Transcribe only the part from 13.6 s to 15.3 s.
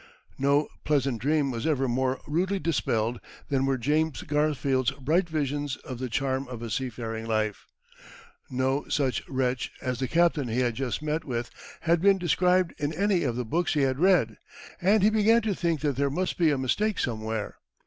he had read, and he